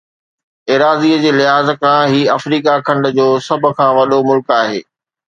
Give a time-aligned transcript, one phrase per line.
[0.69, 4.81] ايراضيءَ جي لحاظ کان هي آفريڪا کنڊ جو سڀ کان وڏو ملڪ آهي